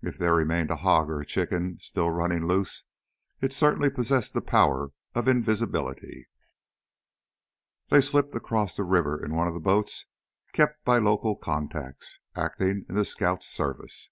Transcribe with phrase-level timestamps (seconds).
[0.00, 2.84] If there remained a hog or chicken still running loose,
[3.42, 6.26] it certainly possessed the power of invisibility.
[7.90, 10.06] They slipped across the river in one of the boats
[10.54, 14.08] kept by local contacts acting in the scouts' service.